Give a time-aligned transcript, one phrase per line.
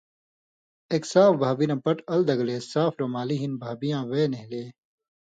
[0.91, 4.63] ایک صاف بھابی نہ پٹ ال دگلے صاف رُومالی ہِن بھابی یاں وے نھېلے